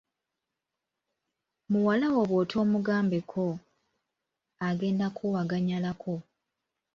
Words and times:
Muwala 1.71 2.07
wo 2.15 2.21
bw'otoomugambeko, 2.29 3.45
agenda 4.67 5.07
kkuwaganyalako. 5.11 6.13